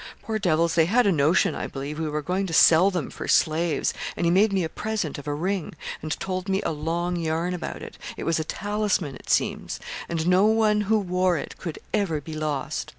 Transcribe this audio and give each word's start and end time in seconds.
Poor 0.23 0.39
devils, 0.39 0.73
they 0.73 0.85
had 0.85 1.05
a 1.05 1.11
notion, 1.11 1.53
I 1.53 1.67
believe, 1.67 1.99
we 1.99 2.09
were 2.09 2.23
going 2.23 2.47
to 2.47 2.53
sell 2.55 2.89
them 2.89 3.11
for 3.11 3.27
slaves, 3.27 3.93
and 4.17 4.25
he 4.25 4.31
made 4.31 4.51
me 4.51 4.63
a 4.63 4.67
present 4.67 5.19
of 5.19 5.27
a 5.27 5.33
ring, 5.35 5.75
and 6.01 6.11
told 6.19 6.49
me 6.49 6.59
a 6.63 6.71
long 6.71 7.17
yarn 7.17 7.53
about 7.53 7.83
it. 7.83 7.99
It 8.17 8.23
was 8.23 8.39
a 8.39 8.43
talisman, 8.43 9.13
it 9.13 9.29
seems, 9.29 9.79
and 10.09 10.25
no 10.25 10.47
one 10.47 10.81
who 10.89 10.97
wore 10.97 11.37
it 11.37 11.55
could 11.59 11.77
ever 11.93 12.19
be 12.19 12.33
lost. 12.33 12.89